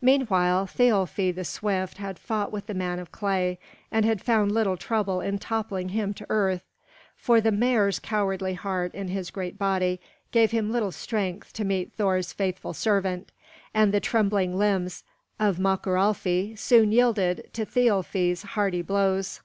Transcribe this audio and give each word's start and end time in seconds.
Meanwhile 0.00 0.68
Thialfi 0.68 1.32
the 1.34 1.44
swift 1.44 1.98
had 1.98 2.16
fought 2.16 2.52
with 2.52 2.68
the 2.68 2.74
man 2.74 3.00
of 3.00 3.10
clay, 3.10 3.58
and 3.90 4.04
had 4.04 4.20
found 4.22 4.52
little 4.52 4.76
trouble 4.76 5.20
in 5.20 5.40
toppling 5.40 5.88
him 5.88 6.14
to 6.14 6.26
earth. 6.30 6.62
For 7.16 7.40
the 7.40 7.50
mare's 7.50 7.98
cowardly 7.98 8.54
heart 8.54 8.94
in 8.94 9.08
his 9.08 9.32
great 9.32 9.58
body 9.58 10.00
gave 10.30 10.52
him 10.52 10.70
little 10.70 10.92
strength 10.92 11.52
to 11.54 11.64
meet 11.64 11.92
Thor's 11.92 12.32
faithful 12.32 12.72
servant; 12.72 13.32
and 13.74 13.92
the 13.92 13.98
trembling 13.98 14.56
limbs 14.56 15.02
of 15.40 15.56
Möckuralfi 15.58 16.56
soon 16.56 16.92
yielded 16.92 17.50
to 17.54 17.66
Thialfi's 17.66 18.42
hearty 18.54 18.82
blows. 18.82 19.40